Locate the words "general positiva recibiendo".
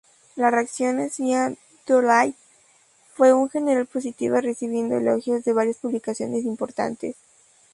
3.49-4.97